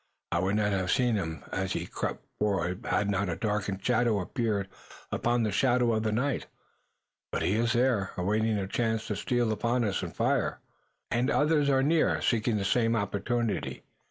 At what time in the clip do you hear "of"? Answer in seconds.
5.93-6.01